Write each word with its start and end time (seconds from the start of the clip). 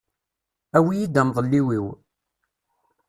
Awi-iyi-d 0.77 1.21
amḍelliw-iw. 1.21 1.85